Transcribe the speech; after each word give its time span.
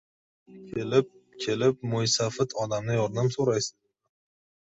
—Kelib-kelib, 0.69 1.83
mo‘ysafid 1.91 2.55
odamdan 2.63 2.97
yordam 3.01 3.29
so‘raysizmi? 3.35 3.85